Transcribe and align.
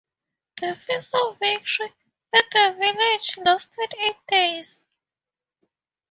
The 0.59 0.75
feast 0.75 1.13
of 1.13 1.37
victory 1.37 1.93
at 2.33 2.45
the 2.49 2.75
village 2.75 3.37
lasted 3.45 3.93
eight 3.99 4.17
days. 4.27 4.83